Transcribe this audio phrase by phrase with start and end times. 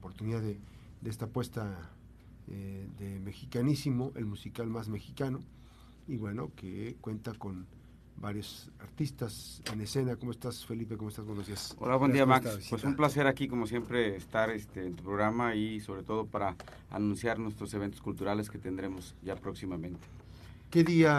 [0.00, 0.58] oportunidad de,
[1.00, 1.90] de esta puesta
[2.48, 5.40] eh, de Mexicanísimo, el musical más mexicano,
[6.08, 7.66] y bueno, que cuenta con
[8.16, 10.16] varios artistas en escena.
[10.16, 10.96] ¿Cómo estás, Felipe?
[10.96, 11.24] ¿Cómo estás?
[11.24, 11.74] Buenos días.
[11.78, 12.66] Hola, buen día, Max.
[12.68, 16.56] Pues un placer aquí, como siempre, estar este, en tu programa y sobre todo para
[16.90, 20.00] anunciar nuestros eventos culturales que tendremos ya próximamente.
[20.70, 21.10] ¿Qué día?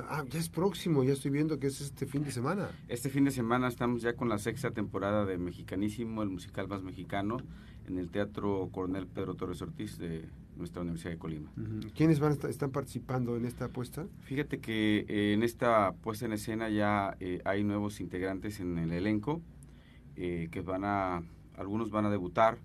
[0.00, 2.70] Ah, ya es próximo, ya estoy viendo que es este fin de semana.
[2.88, 6.82] Este fin de semana estamos ya con la sexta temporada de Mexicanísimo, el musical más
[6.82, 7.38] mexicano,
[7.88, 11.50] en el Teatro Coronel Pedro Torres Ortiz de nuestra Universidad de Colima.
[11.94, 14.06] ¿Quiénes van están participando en esta apuesta?
[14.20, 18.92] Fíjate que eh, en esta puesta en escena ya eh, hay nuevos integrantes en el
[18.92, 19.40] elenco,
[20.16, 21.22] eh, que van a,
[21.56, 22.58] algunos van a debutar,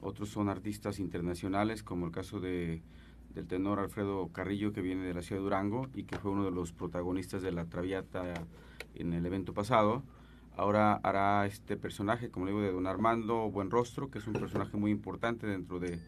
[0.00, 2.82] otros son artistas internacionales, como el caso de
[3.34, 6.44] del tenor Alfredo Carrillo que viene de la ciudad de Durango y que fue uno
[6.44, 8.34] de los protagonistas de la Traviata
[8.94, 10.02] en el evento pasado.
[10.56, 14.90] Ahora hará este personaje, como digo, de don Armando Buenrostro, que es un personaje muy
[14.90, 15.98] importante dentro de,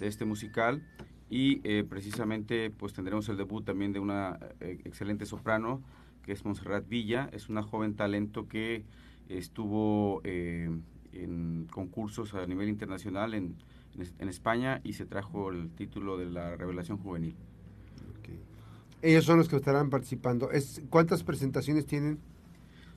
[0.00, 0.82] este musical.
[1.28, 5.82] Y eh, precisamente pues tendremos el debut también de una eh, excelente soprano,
[6.22, 7.28] que es Montserrat Villa.
[7.32, 8.84] Es una joven talento que
[9.28, 10.70] estuvo eh,
[11.12, 13.56] en concursos a nivel internacional en
[14.18, 17.36] España y se trajo el título de la revelación juvenil.
[19.02, 20.50] Ellos son los que estarán participando.
[20.90, 22.18] ¿Cuántas presentaciones tienen?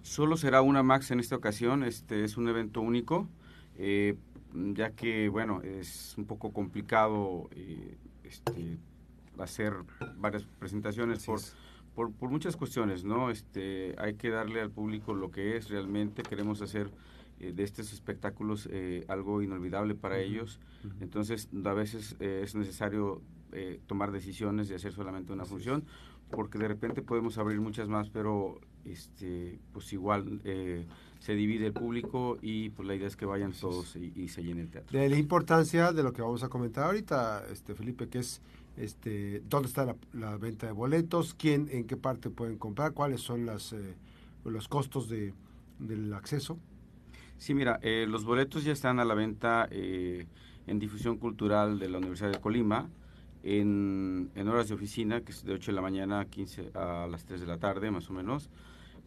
[0.04, 1.82] Solo será una max en esta ocasión.
[1.84, 3.30] Este es un evento único,
[3.78, 4.16] eh,
[4.54, 8.78] ya que bueno es un poco complicado eh, este,
[9.40, 9.74] hacer
[10.18, 11.40] varias presentaciones por,
[11.96, 13.32] por, por, muchas cuestiones, ¿no?
[13.32, 16.22] Este hay que darle al público lo que es realmente.
[16.22, 16.92] Queremos hacer
[17.40, 20.60] de estos espectáculos eh, algo inolvidable para ellos.
[21.02, 23.22] Entonces, a veces eh, es necesario
[23.86, 25.84] tomar decisiones de hacer solamente una función,
[26.32, 30.42] porque de repente podemos abrir muchas más, pero este pues igual
[31.20, 34.62] se divide el público y pues la idea es que vayan todos y, se llene
[34.62, 35.00] el teatro.
[35.00, 38.42] De la importancia de lo que vamos a comentar ahorita, este Felipe, que es
[38.76, 43.22] este dónde está la, la venta de boletos, quién, en qué parte pueden comprar, cuáles
[43.22, 43.76] son las
[44.52, 45.34] los costos de,
[45.80, 46.58] del acceso.
[47.44, 50.28] Sí, mira, eh, los boletos ya están a la venta eh,
[50.66, 52.90] en difusión cultural de la Universidad de Colima,
[53.44, 57.26] en, horas de oficina, que es de 8 de la mañana a, 15, a las
[57.26, 58.50] 3 de la tarde, más o menos.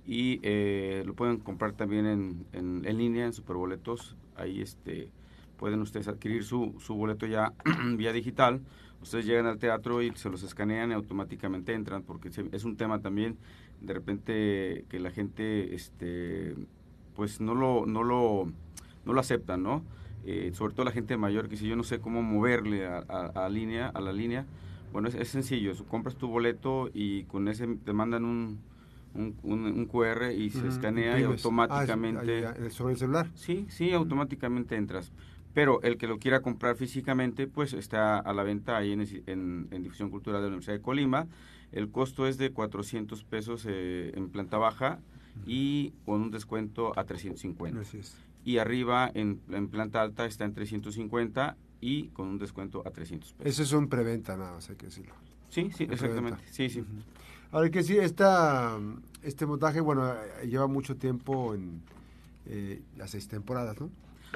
[0.04, 4.16] Y eh, lo pueden comprar también en, en, línea, en Superboletos.
[4.36, 5.08] Ahí este,
[5.56, 7.54] pueden ustedes adquirir su, su boleto ya
[7.96, 8.60] vía digital.
[9.00, 13.00] Ustedes llegan al teatro y se los escanean y automáticamente entran, porque es un tema
[13.00, 13.38] también,
[13.80, 15.74] de repente, que la gente...
[15.74, 16.54] este
[17.16, 18.52] pues no lo, no lo,
[19.04, 19.82] no lo aceptan, ¿no?
[20.24, 23.48] Eh, sobre todo la gente mayor que si yo no sé cómo moverle a, a,
[23.48, 24.44] línea, a la línea,
[24.92, 28.58] bueno, es, sencillo, compras tu boleto y con ese te mandan un,
[29.14, 32.70] un, QR y se escanea y ah, automáticamente...
[32.70, 33.30] ¿Sobre el celular?
[33.34, 35.12] Sí, sí, automáticamente entras.
[35.54, 39.68] Pero el que lo quiera comprar físicamente, pues está a la venta ahí en, en,
[39.70, 41.26] en Difusión Cultural de la Universidad de Colima.
[41.72, 44.98] El costo es de 400 pesos eh, en planta baja
[45.44, 47.80] y con un descuento a 350.
[48.44, 53.32] Y arriba en, en, planta alta está en 350 y con un descuento a 300
[53.32, 53.52] pesos.
[53.52, 55.14] Eso es un preventa nada más, hay que decirlo.
[55.48, 56.42] Sí, sí, exactamente.
[56.50, 56.84] Sí, sí.
[57.52, 58.78] Ahora que sí, esta,
[59.22, 60.14] este montaje, bueno,
[60.44, 61.80] lleva mucho tiempo en
[62.46, 63.90] eh, las seis temporadas, ¿no?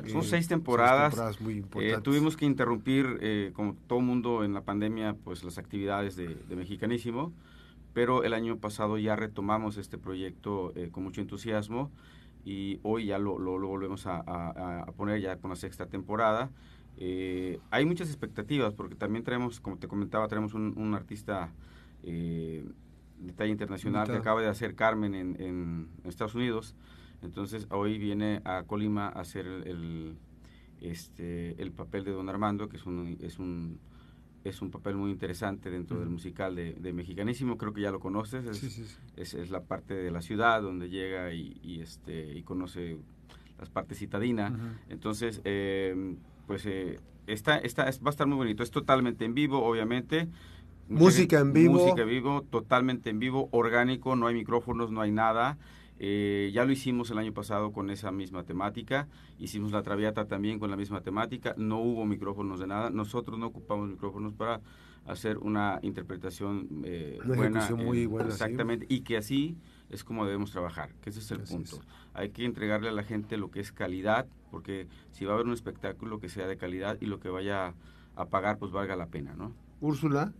[0.06, 1.41] Son seis temporadas.
[1.41, 2.03] muy eh, importantes.
[2.03, 6.56] tuvimos que interrumpir, eh, como todo mundo en la pandemia, pues las actividades de, de
[6.56, 7.32] Mexicanísimo
[7.92, 11.90] pero el año pasado ya retomamos este proyecto eh, con mucho entusiasmo
[12.44, 16.50] y hoy ya lo, lo, volvemos a, poner ya con la sexta temporada.
[16.96, 21.52] Eh, hay muchas expectativas porque también tenemos, como te comentaba, tenemos un, artista
[22.02, 22.64] eh,
[23.18, 26.74] de talla internacional que acaba de hacer Carmen en, en, Estados Unidos.
[27.22, 30.16] Entonces hoy viene a Colima a hacer el,
[30.80, 33.78] este, el papel de Don Armando, que es un, es un
[34.44, 38.00] es un papel muy interesante dentro del musical de, de, Mexicanísimo, creo que ya lo
[38.00, 38.44] conoces,
[39.16, 42.98] es, Es, la parte de la ciudad donde llega y, este, y conoce
[43.58, 44.78] las partes citadina.
[44.88, 49.62] Entonces, eh, pues eh, esta, esta va a estar muy bonito, es totalmente en vivo,
[49.62, 50.28] obviamente.
[50.88, 51.75] Música en vivo.
[51.75, 55.58] Música en vivo, totalmente en vivo, orgánico, no hay micrófonos, no hay nada.
[56.02, 59.06] Eh, ya lo hicimos el año pasado con esa misma temática,
[59.38, 63.49] hicimos la Traviata también con la misma temática, no hubo micrófonos de nada, nosotros no
[63.49, 64.62] ocupamos micrófonos para
[65.06, 69.58] hacer una interpretación eh, buena, muy buena, exactamente, y que así
[69.91, 71.79] es como debemos trabajar, que ese es el punto.
[72.14, 75.49] Hay que entregarle a la gente lo que es calidad, porque si va a haber
[75.49, 77.75] un espectáculo que sea de calidad y lo que vaya
[78.17, 79.53] a pagar pues valga la pena, ¿no?
[79.82, 80.32] Úrsula.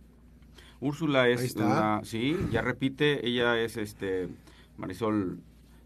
[0.79, 4.27] Úrsula es una, sí, ya repite, ella es este
[4.77, 5.37] Marisol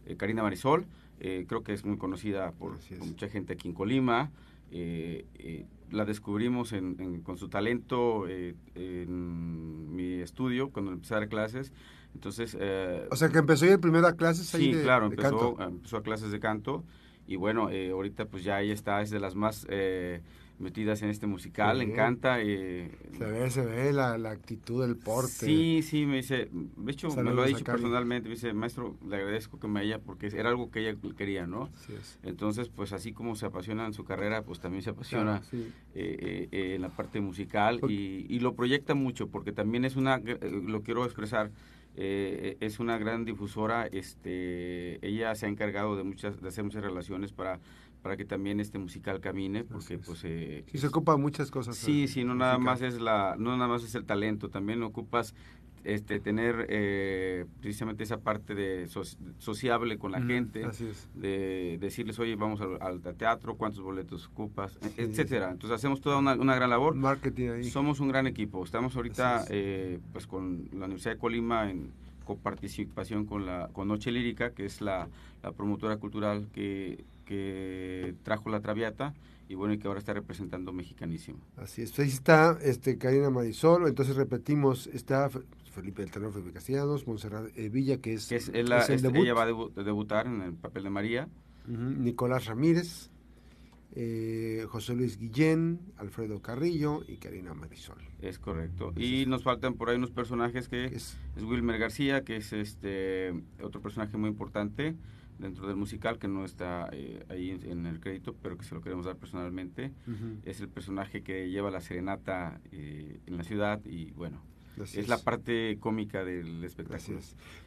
[0.06, 0.86] eh, Karina Marisol,
[1.20, 4.32] eh, creo que es muy conocida por, mucha gente aquí en Colima.
[4.72, 5.26] Eh,
[5.92, 6.74] la descubrimos
[7.24, 11.72] con su talento eh, en mi estudio cuando empecé a dar clases.
[12.14, 15.98] Entonces, eh, o sea que empezó el primero a clases ahí sí, claro, empezó, empezó
[15.98, 16.84] a clases de canto
[17.28, 19.68] y bueno, eh, ahorita pues ya ahí está, es de las más
[20.60, 22.38] metidas en este musical, le encanta.
[22.38, 25.46] se ve, se ve la, actitud, el porte.
[25.46, 29.16] Sí, sí, me dice, de hecho me lo ha dicho personalmente, me dice, maestro, le
[29.18, 31.70] agradezco que me haya, porque era algo que ella quería, ¿no?
[32.24, 36.48] Entonces, pues así como se apasiona en su carrera, pues también se apasiona eh, eh,
[36.52, 40.82] eh, en la parte musical y, y, lo proyecta mucho, porque también es una, lo
[40.82, 41.52] quiero expresar,
[41.98, 47.32] es una gran difusora, este, ella se ha encargado de muchas, de hacer muchas relaciones
[47.32, 47.60] para
[48.06, 52.04] para que también este musical camine porque pues eh, sí, se ocupa muchas cosas sí
[52.04, 55.34] eh, sí no nada más es la no nada más es el talento también ocupas
[55.84, 58.88] este tener eh, precisamente esa parte de
[59.40, 60.68] sociable con la gente
[61.16, 65.50] de decirles oye vamos al, teatro cuántos boletos ocupas e, etcétera.
[65.50, 66.94] Entonces hacemos toda una, gran labor.
[66.94, 67.64] Marketing ahí.
[67.64, 68.64] Somos un gran equipo.
[68.64, 69.46] Estamos ahorita
[70.12, 71.92] pues con la Universidad de Colima en
[72.24, 75.08] coparticipación con la con Noche Lírica que es la,
[75.44, 79.14] la promotora cultural que que trajo la Traviata
[79.48, 81.40] y bueno, y que ahora está representando Mexicanísimo.
[81.58, 85.30] Así es, ahí está este, Karina Marisol, entonces repetimos, está
[85.72, 88.68] Felipe del Tenor Felipe Castellanos, Monserrat eh, Villa, que es, es, el
[89.02, 89.24] debut.
[89.24, 91.28] Ella va a debutar en el papel de María.
[91.68, 93.10] Nicolás Ramírez,
[93.94, 97.98] eh, José Luis Guillén, Alfredo Carrillo y Karina Marisol.
[98.22, 98.94] Es correcto.
[98.96, 103.34] y nos faltan por ahí unos personajes que es, es Wilmer García, que es este
[103.62, 104.96] otro personaje muy importante
[105.38, 108.82] dentro del musical que no está eh, ahí en, el crédito, pero que se lo
[108.82, 109.92] queremos dar personalmente.
[110.44, 114.42] Es el personaje que lleva la serenata eh, en la ciudad y bueno,
[114.78, 117.20] es, la parte cómica del espectáculo.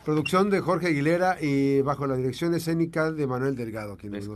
[0.05, 4.29] Producción de Jorge Aguilera y bajo la dirección escénica de Manuel Delgado, quien es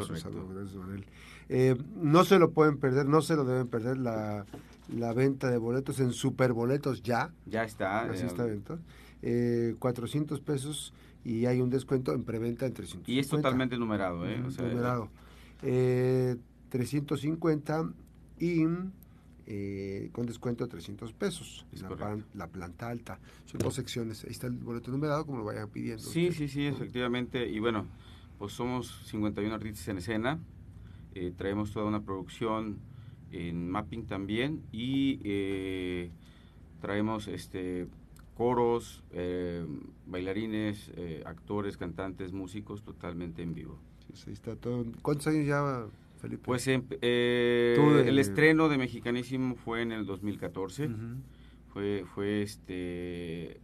[1.49, 4.47] eh, no se lo pueden perder, no se lo deben perder la,
[4.89, 7.31] la venta de boletos en Superboletos ya.
[7.47, 8.03] Ya está.
[8.03, 8.79] Así está venta.
[9.79, 10.93] 400 pesos
[11.25, 13.11] y hay un descuento en preventa en 350.
[13.11, 14.39] Y es totalmente numerado, ¿eh?
[14.39, 15.09] numerado.
[15.63, 16.37] Eh,
[16.71, 17.93] 350
[18.39, 18.65] y
[19.47, 21.67] eh, con descuento de 300 pesos.
[21.81, 23.19] La, la, planta alta.
[23.45, 24.25] Son dos secciones.
[24.25, 26.03] Ahí está el boleto numerado, como lo vayan pidiendo.
[26.03, 27.49] Sí, sí, sí, efectivamente.
[27.49, 27.87] Y bueno,
[28.39, 30.39] pues somos 51 artistas en escena.
[31.15, 32.79] Eh, traemos toda una producción
[33.31, 36.11] en mapping también y eh,
[36.81, 37.87] traemos este
[38.37, 39.65] coros, eh,
[40.07, 43.79] bailarines, eh, actores, cantantes, músicos, totalmente en vivo.
[44.15, 44.85] Sí, está todo.
[45.03, 45.87] ¿Cuántos años ya,
[46.19, 46.43] Felipe?
[46.45, 50.91] Pues em, eh, el estreno de Mexicanísimo fue en el 2014.
[51.73, 53.61] Fue, fue este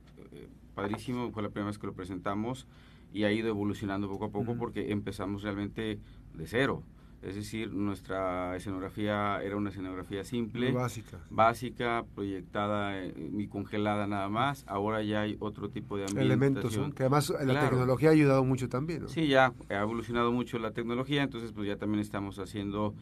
[0.74, 2.66] padrísimo, fue la primera vez que lo presentamos
[3.12, 5.98] y ha ido evolucionando poco a poco porque empezamos realmente
[6.34, 6.82] de cero.
[7.20, 14.64] Es decir, nuestra escenografía era una escenografía simple, básica, básica proyectada y congelada nada más.
[14.68, 19.02] Ahora ya hay otro tipo de elementos, que además la tecnología ha ayudado mucho también.
[19.02, 19.08] ¿no?
[19.08, 22.94] Sí, ya ha evolucionado mucho la tecnología, entonces pues ya también estamos haciendo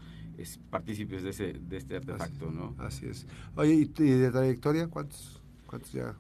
[0.71, 2.75] partícipes de ese de este artefacto, así, ¿no?
[2.79, 3.27] Así es.
[3.55, 6.15] Oye, ¿y de trayectoria cuántos cuántos ya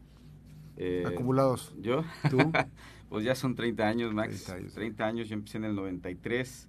[0.77, 1.75] eh, acumulados?
[1.81, 2.05] ¿Yo?
[2.29, 2.39] ¿Tú?
[3.09, 4.45] pues ya son 30 años, Max.
[4.45, 4.75] 30 años.
[4.75, 6.69] 30 años, yo empecé en el 93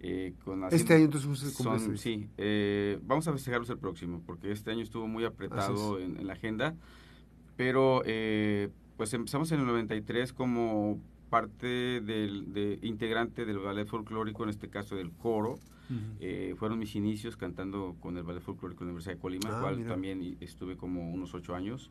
[0.00, 0.32] eh,
[0.70, 5.08] este año entonces son, Sí, eh, vamos a festejarlos el próximo, porque este año estuvo
[5.08, 6.76] muy apretado en, la agenda,
[7.56, 14.44] pero eh, pues empezamos en el 93 como parte del de, integrante del ballet folclórico,
[14.44, 15.58] en este caso del coro.
[16.56, 19.84] fueron mis inicios cantando con el ballet folclórico de la Universidad de Colima, ah, cual
[19.84, 21.90] también estuve como unos ocho años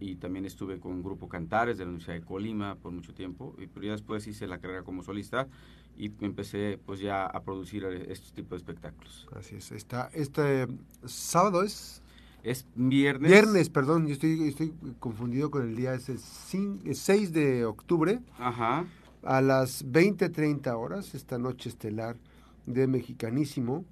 [0.00, 3.54] y también estuve con un grupo Cantares de la Universidad de Colima por mucho tiempo,
[3.58, 5.48] y pero ya después hice la carrera como solista
[5.96, 9.26] y empecé pues ya a producir estos tipos de espectáculos.
[9.34, 10.66] Así es, está, este
[11.04, 12.02] sábado es...
[12.44, 13.30] Es viernes.
[13.30, 18.20] Viernes, perdón, yo estoy, estoy confundido con el día, es el 6 de octubre.
[18.38, 18.86] Ajá.
[19.24, 22.16] A las 20.30 horas, esta noche estelar
[22.64, 23.84] de Mexicanísimo,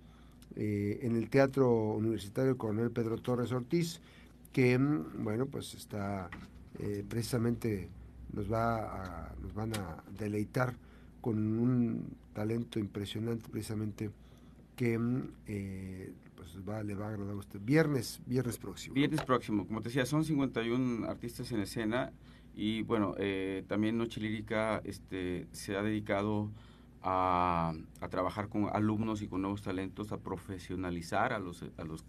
[0.54, 4.00] eh, en el Teatro Universitario Coronel Pedro Torres Ortiz,
[4.56, 6.30] que, mm, bueno, pues está
[6.78, 7.90] eh, precisamente,
[8.32, 10.74] nos, va nos van a deleitar
[11.20, 14.10] con un talento impresionante precisamente
[14.74, 17.60] que mm, eh, pues va, le va a agradar a usted.
[17.62, 18.94] Viernes, viernes próximo.
[18.94, 22.14] Viernes próximo, como te decía, son 51 artistas en escena
[22.54, 26.50] y bueno, eh, también Noche Lírica este, se ha dedicado
[27.02, 32.06] a, a, trabajar con alumnos y con nuevos talentos, a profesionalizar a los, a los,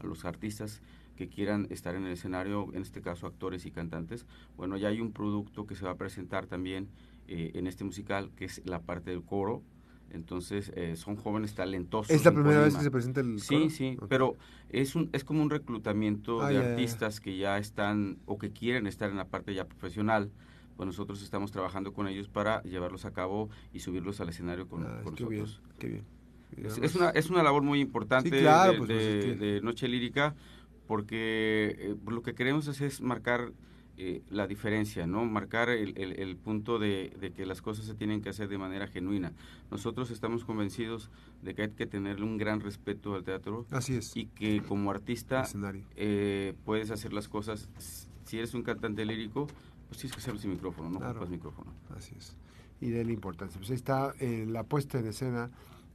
[0.00, 0.82] a los artistas
[1.16, 4.24] que quieran estar en el escenario, en este caso actores y cantantes.
[4.56, 6.88] Bueno, ya hay un producto que se va a presentar también
[7.28, 9.62] eh, en este musical, que es la parte del coro.
[10.10, 12.10] Entonces, eh, son jóvenes talentosos.
[12.10, 14.36] ¿Es la primera vez que se presenta el Sí, sí, pero
[14.70, 18.86] es, un, es como un reclutamiento ah, de artistas que ya están o que quieren
[18.86, 20.32] estar en la parte ya profesional.
[20.76, 24.84] Pues nosotros estamos trabajando con ellos para llevarlos a cabo y subirlos al escenario con,
[24.84, 25.28] ah, nosotros.
[25.28, 26.19] Bien, qué bien.
[26.56, 28.42] Es, una, es una labor muy importante de,
[28.76, 30.34] pues, pues, de, Noche Lírica
[30.86, 33.52] porque eh, lo que queremos es, es marcar
[34.02, 35.26] eh, la diferencia, ¿no?
[35.26, 39.34] Marcar el, el, punto de, que las cosas se tienen que hacer de manera genuina.
[39.70, 41.10] Nosotros estamos convencidos
[41.42, 43.66] de que hay que tenerle un gran respeto al teatro.
[43.70, 44.16] Así es.
[44.16, 45.46] Y que como artista
[45.96, 47.68] eh, puedes hacer las cosas,
[48.24, 49.48] si eres un cantante lírico,
[49.88, 51.26] pues tienes que hacerlo sin micrófono, no claro.
[51.26, 51.70] micrófono.
[51.94, 52.38] Así es.
[52.80, 53.58] Y de la importancia.
[53.58, 55.50] Pues ahí está eh, la puesta en escena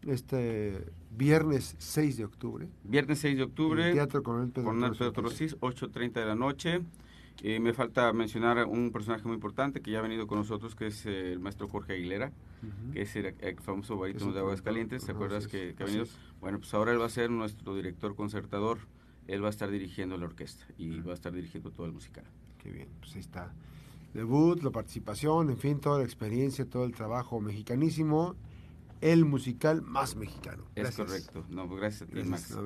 [0.05, 2.67] este viernes 6 de octubre.
[2.83, 3.93] Viernes 6 de octubre.
[3.93, 6.81] Teatro Coronel Pedro, Coronel Pedro 8.30 de la noche.
[7.43, 10.88] Eh, me falta mencionar un personaje muy importante que ya ha venido con nosotros, que
[10.88, 12.31] es el maestro Jorge Aguilera,
[12.93, 15.05] que es el, famoso barítono de Aguascalientes.
[15.05, 16.05] ¿Te acuerdas que, ha venido?
[16.39, 18.79] Bueno, pues ahora él va a ser nuestro director concertador.
[19.27, 22.25] Él va a estar dirigiendo la orquesta y va a estar dirigiendo todo el musical.
[22.59, 23.53] Qué bien, pues ahí está.
[24.13, 28.35] Debut, la participación, en fin, toda la experiencia, todo el trabajo mexicanísimo
[29.05, 30.65] el musical más mexicano.
[30.74, 31.45] Es correcto.
[31.50, 32.57] No, pues gracias a ti, gracias,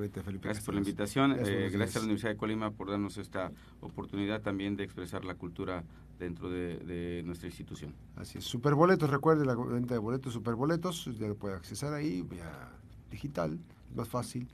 [0.42, 1.34] gracias por la invitación.
[1.34, 5.36] Eh, gracias, a la Universidad de Colima por darnos esta oportunidad también de expresar la
[5.36, 5.84] cultura
[6.18, 7.94] dentro de, nuestra institución.
[8.16, 8.46] Así es.
[8.46, 12.72] Superboletos, recuerde la venta de boletos, Superboletos, ya lo puede accesar ahí, vía
[13.12, 14.48] digital, es más fácil.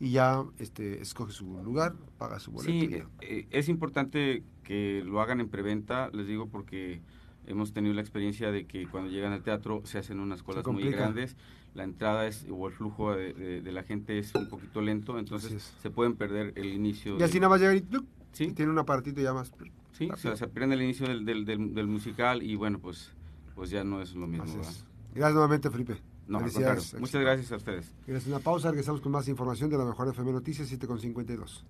[0.00, 2.72] Y ya este, escoge su lugar, paga su boleto.
[2.72, 7.00] Sí, eh, es importante que lo hagan en preventa, les digo, porque
[7.48, 10.90] hemos tenido la experiencia de que cuando llegan al teatro se hacen unas colas muy
[10.90, 11.36] grandes,
[11.74, 15.90] la entrada es o el flujo de, la gente es un poquito lento, entonces se
[15.90, 17.18] pueden perder el inicio.
[17.18, 17.84] Y así nada más llega y,
[18.32, 18.52] ¿Sí?
[18.52, 19.52] tiene un aparatito ya más.
[19.92, 23.12] Sí, se pierde el inicio del, del, musical y bueno, pues,
[23.54, 24.46] pues ya no es lo mismo.
[24.46, 25.96] Gracias nuevamente, Felipe.
[26.28, 27.92] No, Muchas gracias a ustedes.
[28.06, 28.28] Gracias.
[28.28, 31.64] Una pausa, regresamos con más información de la mejor FM Noticias 7.52.